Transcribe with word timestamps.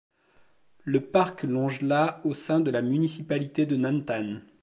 Le 0.83 0.99
parc 0.99 1.43
longe 1.43 1.81
la 1.81 2.21
au 2.25 2.33
sein 2.33 2.59
de 2.59 2.71
la 2.71 2.81
municipalité 2.81 3.67
de 3.67 3.75
Nantan. 3.75 4.39